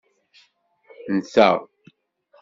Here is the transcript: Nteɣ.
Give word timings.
Nteɣ. 1.17 1.55